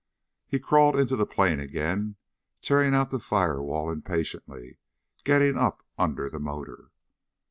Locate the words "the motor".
6.27-6.89